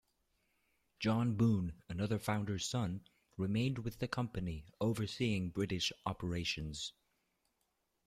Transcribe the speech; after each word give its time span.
John 0.99 1.35
Boon, 1.35 1.79
another 1.87 2.17
founder's 2.17 2.67
son, 2.67 3.05
remained 3.37 3.77
with 3.77 3.99
the 3.99 4.07
company, 4.07 4.65
overseeing 4.79 5.51
British 5.51 5.93
operations. 6.07 6.93